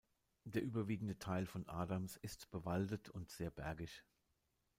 [0.45, 4.03] Der überwiegende Teil von Adams ist bewaldet und sehr bergig.